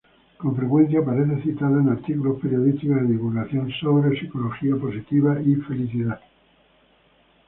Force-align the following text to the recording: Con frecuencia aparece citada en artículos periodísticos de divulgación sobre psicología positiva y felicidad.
Con 0.37 0.55
frecuencia 0.55 0.99
aparece 1.01 1.43
citada 1.43 1.79
en 1.79 1.89
artículos 1.89 2.41
periodísticos 2.41 2.99
de 3.01 3.05
divulgación 3.05 3.69
sobre 3.79 4.19
psicología 4.19 4.75
positiva 4.75 5.39
y 5.39 5.53
felicidad. 5.57 6.19